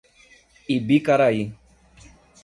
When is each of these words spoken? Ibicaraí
Ibicaraí 0.75 1.43